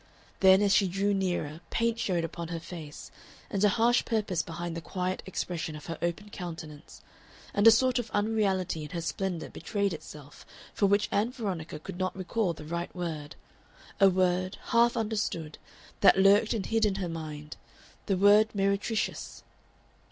[0.39, 3.11] Then as she drew nearer paint showed upon her face,
[3.51, 7.01] and a harsh purpose behind the quiet expression of her open countenance,
[7.53, 10.43] and a sort of unreality in her splendor betrayed itself
[10.73, 13.35] for which Ann Veronica could not recall the right word
[13.99, 15.59] a word, half understood,
[15.99, 17.57] that lurked and hid in her mind,
[18.07, 19.43] the word "meretricious."